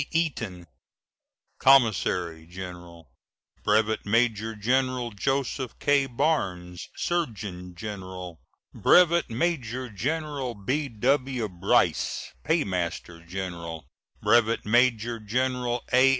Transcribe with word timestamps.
Eaton, 0.09 0.65
Commissary 1.59 2.47
General; 2.47 3.11
Brevet 3.63 4.03
Major 4.03 4.55
General 4.55 5.11
Joseph 5.11 5.77
K. 5.77 6.07
Barnes, 6.07 6.89
Surgeon 6.95 7.75
General; 7.75 8.41
Brevet 8.73 9.29
Major 9.29 9.91
General 9.91 10.55
B.W. 10.55 11.47
Brice, 11.49 12.29
Paymaster 12.43 13.23
General; 13.27 13.85
Brevet 14.23 14.65
Major 14.65 15.19
General 15.19 15.83
A. 15.93 16.09